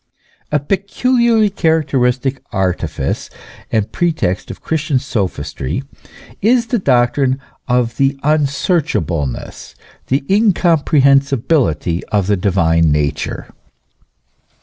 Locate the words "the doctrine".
6.73-7.39